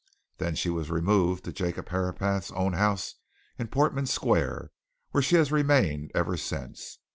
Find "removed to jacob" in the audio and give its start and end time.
0.89-1.89